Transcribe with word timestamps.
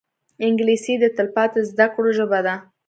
انګلیسي 0.45 0.93
د 0.99 1.05
تلپاتې 1.17 1.61
زده 1.71 1.85
کړو 1.93 2.09
ژبه 2.17 2.39
ده 2.45 2.55